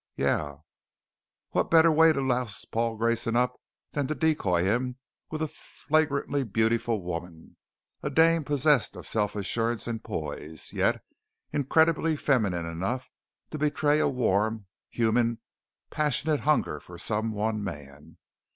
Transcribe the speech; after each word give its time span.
"Yeah." 0.17 0.55
"What 1.51 1.69
better 1.69 1.91
way 1.91 2.11
to 2.11 2.21
louse 2.23 2.65
Paul 2.65 2.95
Grayson 2.97 3.35
up 3.35 3.53
than 3.91 4.07
to 4.07 4.15
decoy 4.15 4.63
him 4.63 4.95
with 5.29 5.43
a 5.43 5.47
flagrantly 5.47 6.43
beautiful 6.43 7.03
woman; 7.03 7.55
a 8.01 8.09
dame 8.09 8.43
possessed 8.43 8.95
of 8.95 9.05
self 9.05 9.35
assurance 9.35 9.85
and 9.85 10.03
poise, 10.03 10.73
yet 10.73 11.03
incredibly 11.53 12.15
feminine 12.15 12.65
enough 12.65 13.11
to 13.51 13.59
betray 13.59 13.99
a 13.99 14.07
warm, 14.07 14.65
human 14.89 15.39
passionate 15.91 16.39
hunger 16.39 16.79
for 16.79 16.97
some 16.97 17.31
one 17.31 17.63
man. 17.63 18.17